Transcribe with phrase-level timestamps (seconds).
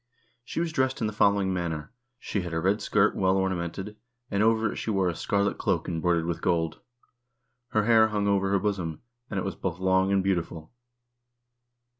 [0.43, 3.97] She was dressed in the following manner: She had a red skirt well ornamented,
[4.31, 6.79] and over it she wore a scarlet cloak embroidered with gold.
[7.67, 10.71] Her hair hung over her bosom, and it was both long and beautiful.